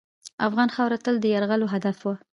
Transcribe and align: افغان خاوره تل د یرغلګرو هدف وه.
افغان 0.47 0.69
خاوره 0.75 0.97
تل 1.05 1.15
د 1.19 1.25
یرغلګرو 1.33 1.71
هدف 1.73 1.97
وه. 2.05 2.15